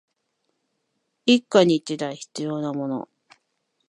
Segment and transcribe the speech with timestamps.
[1.27, 3.07] 一家に一台必要なもの